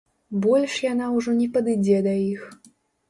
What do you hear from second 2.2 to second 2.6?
іх!